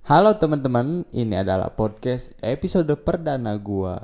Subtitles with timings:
[0.00, 4.00] Halo teman-teman, ini adalah podcast episode perdana gua.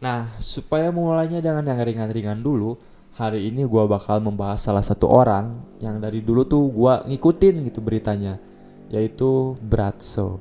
[0.00, 2.80] Nah, supaya mulainya dengan yang ringan-ringan dulu,
[3.20, 7.84] hari ini gua bakal membahas salah satu orang yang dari dulu tuh gua ngikutin gitu
[7.84, 8.40] beritanya,
[8.88, 10.40] yaitu Bratso.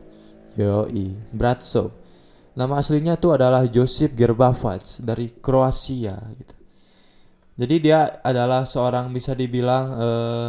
[0.56, 1.92] Yoi, Bratso.
[2.56, 6.56] Nama aslinya tuh adalah Josip Gerbavac dari Kroasia gitu.
[7.60, 10.48] Jadi dia adalah seorang bisa dibilang eh,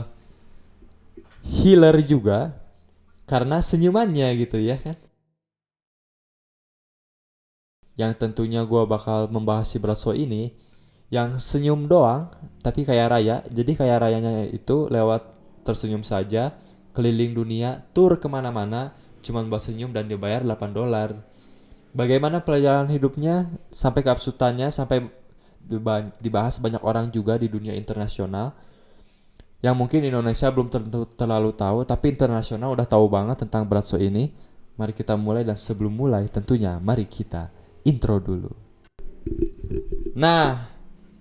[1.59, 2.60] healer juga
[3.31, 4.99] karena senyumannya gitu ya kan.
[7.95, 10.51] Yang tentunya gua bakal membahas si Bratso ini
[11.15, 13.37] yang senyum doang tapi kayak raya.
[13.47, 15.23] Jadi kayak rayanya itu lewat
[15.63, 16.59] tersenyum saja
[16.91, 21.15] keliling dunia tur ke mana-mana cuman buat senyum dan dibayar 8 dolar.
[21.95, 25.07] Bagaimana pelajaran hidupnya sampai keabsutannya sampai
[25.63, 28.57] diba- dibahas banyak orang juga di dunia internasional
[29.61, 34.33] yang mungkin Indonesia belum tentu terlalu tahu tapi internasional udah tahu banget tentang Bratso ini.
[34.81, 37.53] Mari kita mulai dan sebelum mulai tentunya mari kita
[37.85, 38.49] intro dulu.
[40.17, 40.73] Nah,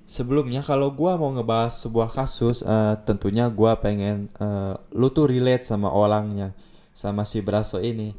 [0.08, 5.68] sebelumnya kalau gua mau ngebahas sebuah kasus eh, tentunya gua pengen eh, lu tuh relate
[5.68, 6.56] sama orangnya
[6.96, 8.16] sama si Bratso ini.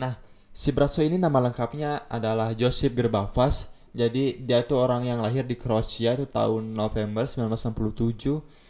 [0.00, 0.16] Nah,
[0.52, 3.68] si Bratso ini nama lengkapnya adalah Josip Gerbavas.
[3.92, 8.61] Jadi dia itu orang yang lahir di Kroasia itu tahun November 1967.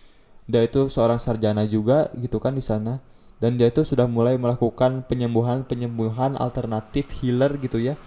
[0.47, 2.98] Dia itu seorang sarjana juga gitu kan di sana.
[3.43, 7.98] Dan dia itu sudah mulai melakukan penyembuhan-penyembuhan alternatif healer gitu ya.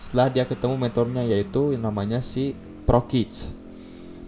[0.00, 2.56] Setelah dia ketemu mentornya yaitu yang namanya si
[2.88, 3.52] Prokic.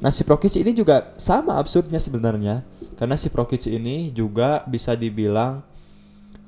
[0.05, 2.61] Nah si Prokic ini juga sama absurdnya sebenarnya.
[3.00, 5.64] Karena si Prokic ini juga bisa dibilang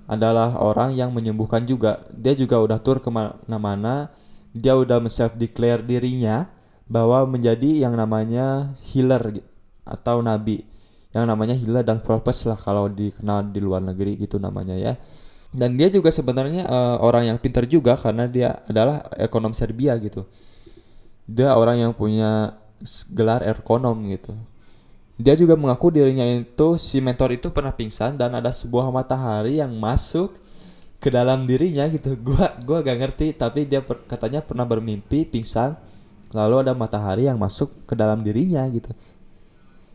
[0.05, 2.05] adalah orang yang menyembuhkan juga.
[2.13, 4.13] Dia juga udah tur ke mana-mana.
[4.53, 6.53] Dia udah self declare dirinya
[6.85, 9.41] bahwa menjadi yang namanya healer
[9.89, 10.72] atau nabi.
[11.13, 14.97] Yang namanya healer dan prophet lah kalau dikenal di luar negeri gitu namanya ya.
[15.53, 20.25] Dan dia juga sebenarnya eh, orang yang pintar juga karena dia adalah ekonom Serbia gitu.
[21.29, 22.57] Dia orang yang punya
[23.13, 24.33] gelar ekonom gitu.
[25.21, 29.71] Dia juga mengaku dirinya itu si mentor itu pernah pingsan dan ada sebuah matahari yang
[29.77, 30.35] masuk
[30.99, 32.17] ke dalam dirinya gitu.
[32.27, 35.77] Gua gua gak ngerti tapi dia per- katanya pernah bermimpi pingsan
[36.33, 38.89] lalu ada matahari yang masuk ke dalam dirinya gitu.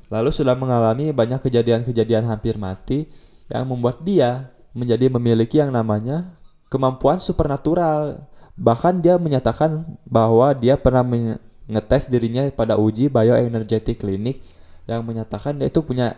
[0.07, 3.11] Lalu sudah mengalami banyak kejadian-kejadian hampir mati
[3.51, 6.37] yang membuat dia menjadi memiliki yang namanya
[6.71, 8.23] kemampuan supernatural.
[8.55, 14.39] Bahkan dia menyatakan bahwa dia pernah men- ngetes dirinya pada uji bioenergetic clinic
[14.87, 16.15] yang menyatakan dia itu punya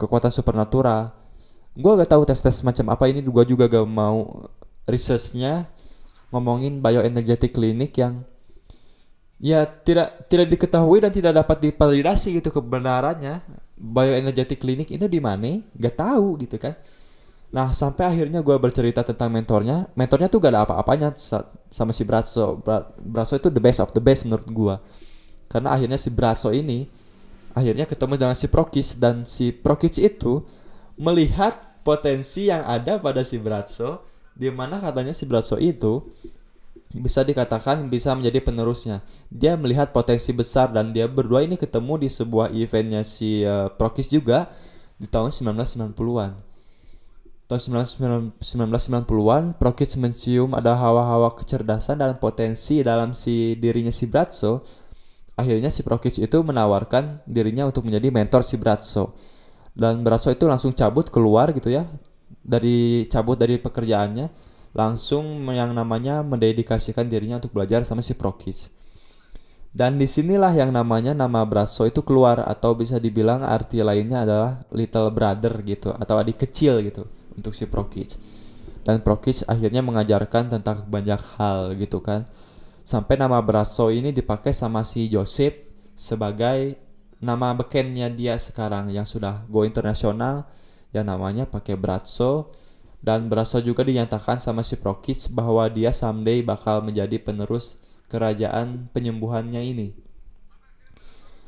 [0.00, 1.12] kekuatan supernatural.
[1.76, 4.48] Gua gak tahu tes-tes macam apa ini gua juga gak mau
[4.88, 5.68] researchnya
[6.32, 8.24] ngomongin bioenergetic clinic yang
[9.40, 13.40] ya tidak tidak diketahui dan tidak dapat divalidasi gitu kebenarannya.
[13.80, 15.64] Bioenergetic clinic itu di mana?
[15.72, 16.76] Gak tahu gitu kan.
[17.48, 19.88] Nah sampai akhirnya gua bercerita tentang mentornya.
[19.96, 21.16] Mentornya tuh gak ada apa-apanya.
[21.16, 24.76] Sa- sama si Bratso Bra- Bratso itu the best of the best menurut gua.
[25.48, 26.86] Karena akhirnya si Bratso ini
[27.56, 30.44] akhirnya ketemu dengan si Prokic dan si Prokic itu
[31.00, 34.04] melihat potensi yang ada pada si Bratso
[34.36, 36.04] di mana katanya si Bratso itu
[37.00, 39.00] bisa dikatakan bisa menjadi penerusnya.
[39.32, 44.06] Dia melihat potensi besar dan dia berdua ini ketemu di sebuah eventnya si eh, Prokis
[44.12, 44.52] juga
[45.00, 46.32] di tahun 1990-an.
[47.50, 54.62] Tahun 19 1990-an, Prokis mencium ada hawa-hawa kecerdasan dan potensi dalam si dirinya si Bratso.
[55.34, 59.18] Akhirnya si Prokis itu menawarkan dirinya untuk menjadi mentor si Bratso.
[59.74, 61.90] Dan Bratso itu langsung cabut keluar gitu ya.
[62.44, 68.70] Dari cabut dari pekerjaannya langsung yang namanya mendedikasikan dirinya untuk belajar sama si Prokic.
[69.70, 74.52] Dan di sinilah yang namanya nama Bratso itu keluar atau bisa dibilang arti lainnya adalah
[74.74, 77.06] little brother gitu atau adik kecil gitu
[77.38, 78.18] untuk si Prokic.
[78.82, 82.26] Dan Prokic akhirnya mengajarkan tentang banyak hal gitu kan.
[82.82, 85.54] Sampai nama Bratso ini dipakai sama si Joseph
[85.94, 86.74] sebagai
[87.22, 90.50] nama bekennya dia sekarang yang sudah go internasional
[90.90, 92.50] yang namanya pakai Bratso
[93.00, 97.80] dan Brasso juga dinyatakan sama si Prokic bahwa dia someday bakal menjadi penerus
[98.12, 99.88] kerajaan penyembuhannya ini.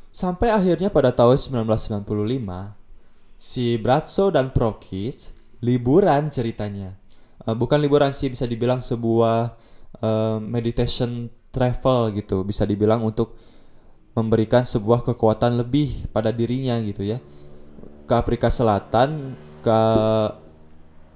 [0.09, 1.37] Sampai akhirnya pada tahun
[1.69, 2.73] 1995,
[3.37, 6.97] si Bratso dan Prokic liburan ceritanya.
[7.45, 9.53] Eh, bukan liburan sih bisa dibilang sebuah
[10.01, 13.37] eh, meditation travel gitu, bisa dibilang untuk
[14.17, 17.21] memberikan sebuah kekuatan lebih pada dirinya gitu ya.
[18.09, 19.79] Ke Afrika Selatan, ke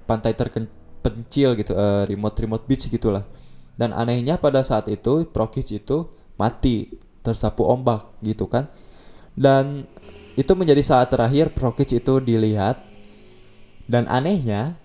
[0.08, 3.28] pantai terpencil gitu, eh, remote remote beach gitulah.
[3.76, 6.08] Dan anehnya pada saat itu Prokic itu
[6.40, 8.72] mati tersapu ombak gitu kan.
[9.36, 9.86] Dan
[10.34, 12.88] itu menjadi saat terakhir Prokic itu dilihat
[13.88, 14.76] Dan anehnya,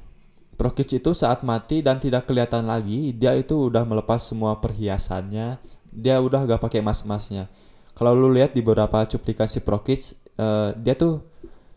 [0.55, 5.59] Prokic itu saat mati dan tidak kelihatan lagi, dia itu udah melepas semua perhiasannya,
[5.91, 7.51] dia udah gak pakai emas-emasnya.
[7.99, 11.19] Kalau lu lihat di beberapa cuplikan si Prokic, uh, dia tuh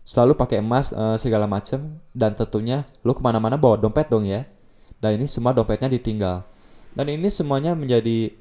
[0.07, 4.47] selalu pakai emas uh, segala macem dan tentunya lu ke mana-mana bawa dompet dong ya.
[5.03, 6.47] Dan ini semua dompetnya ditinggal.
[6.95, 8.33] Dan ini semuanya menjadi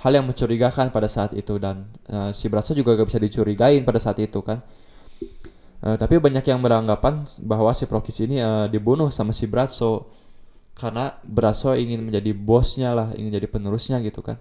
[0.00, 4.00] hal yang mencurigakan pada saat itu dan uh, si Brasso juga gak bisa dicurigain pada
[4.00, 4.64] saat itu kan.
[5.84, 10.08] Uh, tapi banyak yang beranggapan bahwa si Prokis ini uh, dibunuh sama si Brasso
[10.72, 14.40] karena Brasso ingin menjadi bosnya lah, ingin jadi penerusnya gitu kan.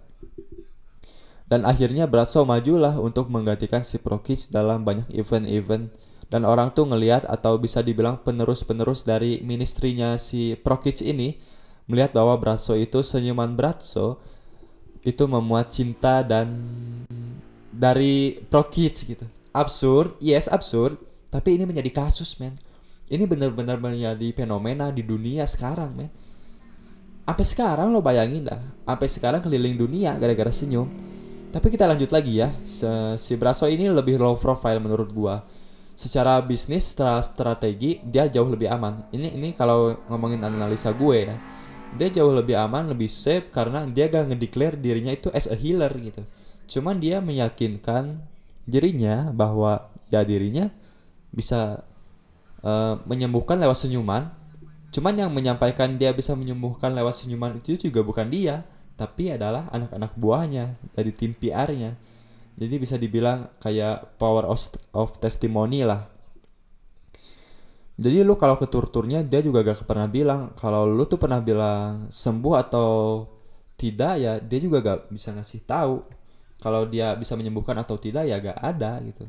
[1.52, 5.92] Dan akhirnya Brasso majulah untuk menggantikan si Prokis dalam banyak event-event
[6.30, 11.42] dan orang tuh ngelihat atau bisa dibilang penerus-penerus dari ministrinya si Prokis ini
[11.90, 14.22] melihat bahwa Brasso itu senyuman Brasso
[15.02, 16.54] itu memuat cinta dan
[17.74, 19.26] dari Prokis gitu.
[19.50, 21.02] Absurd, yes absurd,
[21.34, 22.54] tapi ini menjadi kasus, men.
[23.10, 26.14] Ini benar-benar menjadi fenomena di dunia sekarang, men.
[27.26, 30.86] Sampai sekarang lo bayangin dah, sampai sekarang keliling dunia gara-gara senyum.
[31.50, 32.54] Tapi kita lanjut lagi ya.
[33.18, 35.42] Si Braso ini lebih low profile menurut gua.
[36.00, 39.04] Secara bisnis, secara strategi dia jauh lebih aman.
[39.12, 41.36] Ini ini kalau ngomongin analisa gue ya.
[42.00, 45.92] Dia jauh lebih aman, lebih safe karena dia gak ngedeclare dirinya itu as a healer
[46.00, 46.24] gitu.
[46.72, 48.16] Cuman dia meyakinkan
[48.64, 50.72] dirinya bahwa ya dirinya
[51.36, 51.84] bisa
[52.64, 54.32] uh, menyembuhkan lewat senyuman.
[54.96, 58.64] Cuman yang menyampaikan dia bisa menyembuhkan lewat senyuman itu juga bukan dia,
[58.96, 62.00] tapi adalah anak-anak buahnya dari tim PR-nya.
[62.60, 64.60] Jadi bisa dibilang kayak power of,
[64.92, 66.12] of testimony lah.
[68.00, 72.08] Jadi lu kalau ke tur-turnya dia juga gak pernah bilang kalau lu tuh pernah bilang
[72.12, 72.92] sembuh atau
[73.76, 76.04] tidak ya dia juga gak bisa ngasih tahu
[76.64, 79.28] kalau dia bisa menyembuhkan atau tidak ya gak ada gitu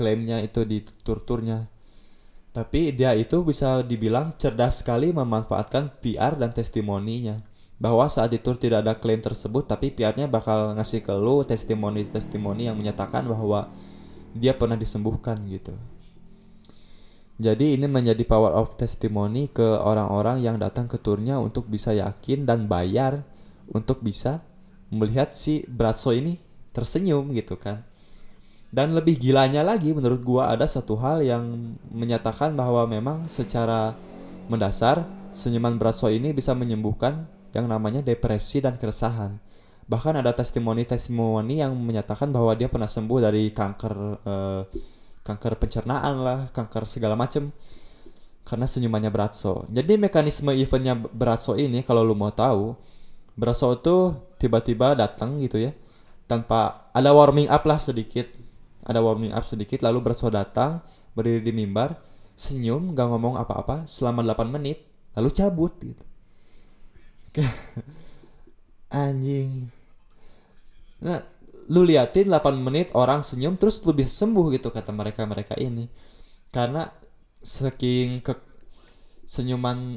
[0.00, 1.68] klaimnya itu di tur-turnya.
[2.56, 7.44] Tapi dia itu bisa dibilang cerdas sekali memanfaatkan PR dan testimoninya.
[7.80, 12.68] Bahwa saat di tour tidak ada klaim tersebut, tapi PR-nya bakal ngasih ke lu testimoni-testimoni
[12.68, 13.72] yang menyatakan bahwa
[14.36, 15.72] dia pernah disembuhkan gitu.
[17.40, 22.44] Jadi ini menjadi power of testimony ke orang-orang yang datang ke turnya untuk bisa yakin
[22.44, 23.24] dan bayar
[23.72, 24.44] untuk bisa
[24.92, 26.36] melihat si Bratso ini
[26.76, 27.88] tersenyum gitu kan.
[28.70, 33.98] Dan lebih gilanya lagi menurut gua ada satu hal yang menyatakan bahwa memang secara
[34.46, 35.02] mendasar
[35.34, 39.38] senyuman Brasso ini bisa menyembuhkan yang namanya depresi dan keresahan.
[39.90, 44.62] Bahkan ada testimoni-testimoni yang menyatakan bahwa dia pernah sembuh dari kanker eh,
[45.20, 47.50] kanker pencernaan lah, kanker segala macem
[48.46, 49.66] karena senyumannya Bratso.
[49.68, 52.74] Jadi mekanisme eventnya Bratso ini kalau lu mau tahu,
[53.34, 55.74] Bratso itu tiba-tiba datang gitu ya,
[56.30, 58.30] tanpa ada warming up lah sedikit
[58.86, 60.82] ada warming up sedikit lalu Bradshaw datang
[61.12, 61.98] berdiri di mimbar
[62.38, 64.86] senyum gak ngomong apa-apa selama 8 menit
[65.18, 66.04] lalu cabut gitu
[69.02, 69.70] anjing.
[71.00, 71.22] Nah
[71.70, 75.86] lu liatin 8 menit orang senyum terus lu bisa sembuh gitu kata mereka mereka ini.
[76.50, 76.90] Karena
[77.40, 78.34] saking ke
[79.24, 79.96] senyuman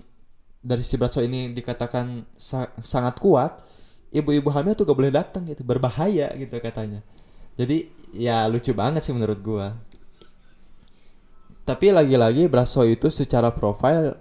[0.63, 3.59] dari si Bradshaw ini dikatakan sa sangat kuat
[4.13, 7.01] ibu-ibu hamil tuh gak boleh datang gitu berbahaya gitu katanya.
[7.57, 9.73] Jadi ya lucu banget sih menurut gua.
[11.63, 14.13] Tapi lagi-lagi Brasso itu secara profil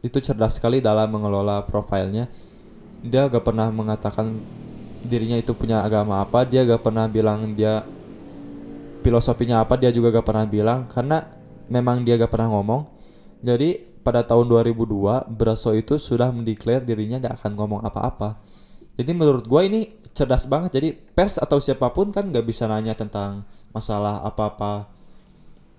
[0.00, 2.28] itu cerdas sekali dalam mengelola profilnya.
[3.00, 4.40] Dia gak pernah mengatakan
[5.00, 7.80] dirinya itu punya agama apa dia gak pernah bilang dia
[9.00, 11.24] filosofinya apa dia juga gak pernah bilang karena
[11.72, 12.84] memang dia gak pernah ngomong.
[13.40, 18.40] Jadi pada tahun 2002 Brasso itu sudah mendeklar dirinya gak akan ngomong apa-apa.
[19.00, 19.80] Jadi menurut gue ini
[20.12, 20.76] cerdas banget.
[20.76, 24.92] Jadi pers atau siapa pun kan nggak bisa nanya tentang masalah apa-apa.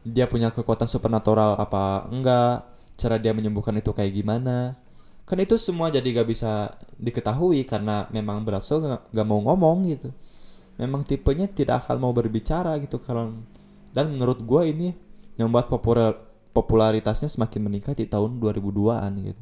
[0.01, 2.71] Dia punya kekuatan supernatural apa enggak
[3.01, 4.77] cara dia menyembuhkan itu kayak gimana.
[5.25, 6.70] Kan itu semua jadi gak bisa
[7.01, 10.13] diketahui karena memang Brasso gak, gak mau ngomong gitu.
[10.77, 13.34] Memang tipenya tidak akan mau berbicara gitu kalau
[13.91, 14.89] dan menurut gue ini
[15.36, 16.13] yang membuat populer
[16.51, 19.41] popularitasnya semakin meningkat di tahun 2002an gitu.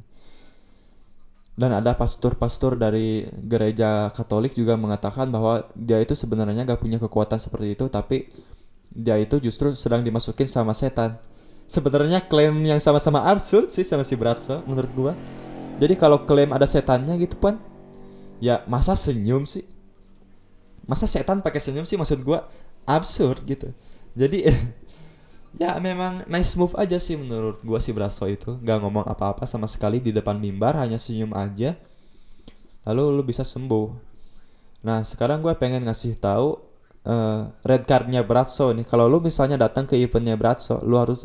[1.60, 7.36] Dan ada pastor-pastor dari gereja Katolik juga mengatakan bahwa dia itu sebenarnya gak punya kekuatan
[7.36, 8.32] seperti itu tapi
[8.90, 11.20] dia itu justru sedang dimasukin sama setan
[11.70, 15.14] sebenarnya klaim yang sama-sama absurd sih sama si Bratso menurut gua.
[15.78, 17.62] Jadi kalau klaim ada setannya gitu pun
[18.42, 19.64] ya masa senyum sih?
[20.90, 22.50] Masa setan pakai senyum sih maksud gua?
[22.90, 23.70] Absurd gitu.
[24.18, 24.50] Jadi
[25.62, 28.58] ya memang nice move aja sih menurut gua si Brasso itu.
[28.60, 31.78] Nggak ngomong apa-apa sama sekali di depan mimbar hanya senyum aja.
[32.90, 33.94] Lalu lu bisa sembuh.
[34.82, 36.58] Nah sekarang gua pengen ngasih tahu
[37.06, 38.90] uh, red cardnya Brasso nih.
[38.90, 41.24] Kalau lu misalnya datang ke eventnya Brasso lu harus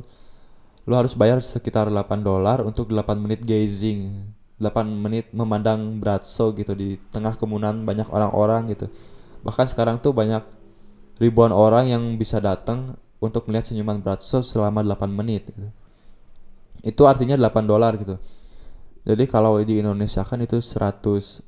[0.85, 4.33] lu harus bayar sekitar 8 dolar untuk 8 menit gazing.
[4.61, 8.87] 8 menit memandang Bratso gitu di tengah kemunan banyak orang-orang gitu.
[9.43, 10.45] Bahkan sekarang tuh banyak
[11.19, 15.71] ribuan orang yang bisa datang untuk melihat senyuman Bratso selama 8 menit gitu.
[16.85, 18.21] itu artinya 8 dolar gitu.
[19.09, 21.41] Jadi kalau di Indonesia kan itu 160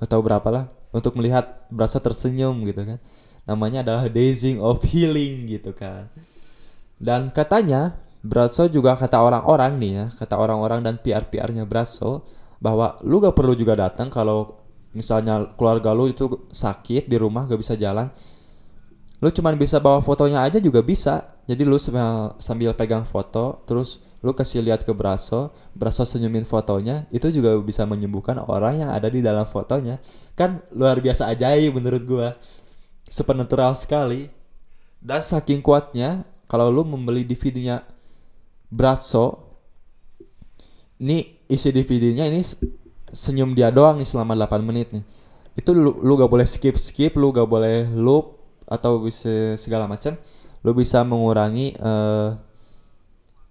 [0.00, 2.98] atau berapa lah untuk melihat Bratso tersenyum gitu kan.
[3.44, 6.08] Namanya adalah dazing of healing gitu kan.
[6.96, 12.22] Dan katanya Bratso juga kata orang-orang nih ya, kata orang-orang dan PR-PR-nya Bratso
[12.62, 14.62] bahwa lu gak perlu juga datang kalau
[14.94, 18.06] misalnya keluarga lu itu sakit di rumah gak bisa jalan.
[19.18, 21.34] Lu cuman bisa bawa fotonya aja juga bisa.
[21.50, 27.10] Jadi lu sambil, sambil pegang foto terus lu kasih lihat ke Braso, Braso senyumin fotonya,
[27.10, 29.98] itu juga bisa menyembuhkan orang yang ada di dalam fotonya.
[30.38, 32.30] Kan luar biasa ajaib menurut gua.
[33.10, 34.30] Supernatural sekali.
[35.02, 37.82] Dan saking kuatnya, kalau lu membeli DVD-nya
[38.72, 39.52] Bratso
[40.96, 42.40] ini isi DVD-nya ini
[43.12, 45.04] senyum dia doang nih selama 8 menit nih.
[45.52, 50.16] Itu lu, lu gak boleh skip skip, lu gak boleh loop atau bisa segala macam.
[50.64, 52.38] Lu bisa mengurangi uh,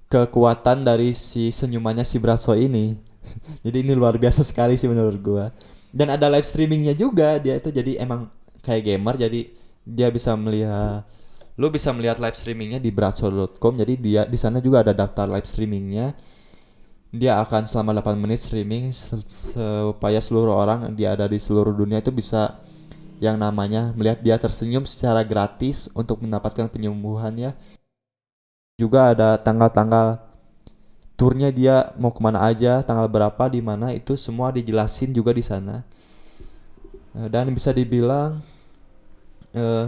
[0.09, 2.97] kekuatan dari si senyumannya si Bratso ini.
[3.67, 5.53] jadi ini luar biasa sekali sih menurut gua.
[5.93, 8.31] Dan ada live streamingnya juga dia itu jadi emang
[8.63, 9.51] kayak gamer jadi
[9.83, 11.03] dia bisa melihat
[11.59, 15.47] lu bisa melihat live streamingnya di bratso.com jadi dia di sana juga ada daftar live
[15.47, 16.15] streamingnya.
[17.11, 22.07] Dia akan selama 8 menit streaming supaya seluruh orang dia ada di seluruh dunia itu
[22.07, 22.63] bisa
[23.19, 27.51] yang namanya melihat dia tersenyum secara gratis untuk mendapatkan penyembuhan ya
[28.81, 30.17] juga ada tanggal-tanggal
[31.13, 35.45] turnya dia mau ke mana aja tanggal berapa di mana itu semua dijelasin juga di
[35.45, 35.85] sana.
[37.13, 38.41] Eh, dan bisa dibilang
[39.53, 39.85] uh,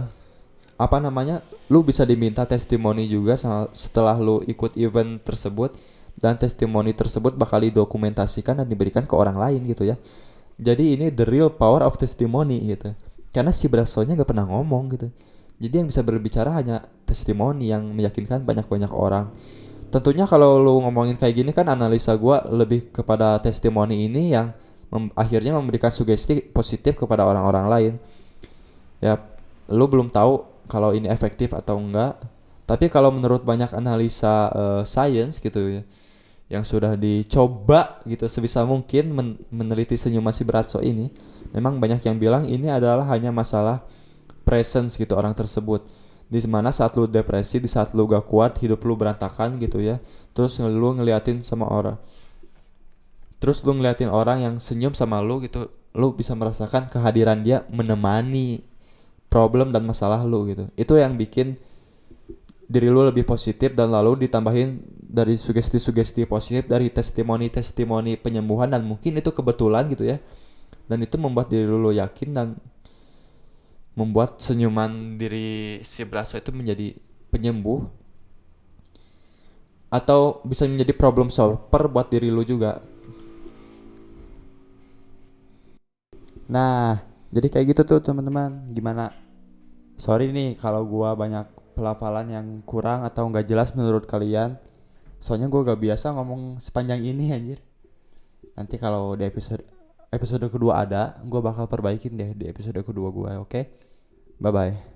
[0.74, 1.40] apa namanya
[1.70, 3.38] lu bisa diminta testimoni juga
[3.72, 5.74] setelah lu ikut event tersebut
[6.18, 9.98] dan testimoni tersebut bakal didokumentasikan dan diberikan ke orang lain gitu ya.
[10.54, 12.94] Jadi ini the real power of testimony gitu.
[13.34, 15.10] Karena si brasonya gak pernah ngomong gitu.
[15.58, 19.34] Jadi yang bisa berbicara hanya testimoni yang meyakinkan banyak-banyak orang.
[19.90, 24.50] Tentunya kalau lu ngomongin kayak gini kan analisa gua lebih kepada testimoni ini yang
[24.90, 27.92] mem akhirnya memberikan sugesti positif kepada orang-orang lain.
[28.98, 29.22] Ya
[29.70, 32.16] lu belum tahu kalau ini efektif atau enggak.
[32.64, 35.82] Tapi kalau menurut banyak analisa uh, science gitu ya,
[36.48, 41.12] yang sudah dicoba gitu sebisa mungkin men meneliti senyum masih beratso ini,
[41.52, 43.84] memang banyak yang bilang ini adalah hanya masalah
[44.48, 45.84] presence gitu orang tersebut.
[46.24, 50.00] Di mana saat lu depresi, di saat lu gak kuat, hidup lu berantakan gitu ya.
[50.32, 52.00] Terus lu ngeliatin sama orang.
[53.44, 58.64] Terus lu ngeliatin orang yang senyum sama lu gitu, lu bisa merasakan kehadiran dia menemani
[59.34, 60.70] problem dan masalah lu gitu.
[60.78, 61.58] Itu yang bikin
[62.70, 69.18] diri lu lebih positif dan lalu ditambahin dari sugesti-sugesti positif dari testimoni-testimoni penyembuhan dan mungkin
[69.18, 70.22] itu kebetulan gitu ya.
[70.86, 72.48] Dan itu membuat diri lu yakin dan
[73.98, 76.94] membuat senyuman diri si Braso itu menjadi
[77.34, 77.90] penyembuh.
[79.90, 82.82] Atau bisa menjadi problem solver buat diri lu juga.
[86.50, 87.02] Nah
[87.34, 88.66] jadi kayak gitu tuh teman-teman.
[88.74, 89.23] Gimana
[89.98, 94.58] sorry nih kalau gua banyak pelafalan yang kurang atau nggak jelas menurut kalian
[95.18, 97.58] soalnya gua gak biasa ngomong sepanjang ini anjir
[98.54, 99.64] nanti kalau di episode
[100.12, 103.64] episode kedua ada gua bakal perbaikin deh di episode kedua gua oke okay?
[104.38, 104.93] bye bye